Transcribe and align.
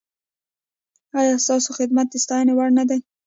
ایا 1.19 1.35
ستاسو 1.45 1.69
خدمت 1.79 2.07
د 2.11 2.15
ستاینې 2.25 2.53
وړ 2.55 2.69
نه 2.79 2.83
دی؟ 2.89 2.99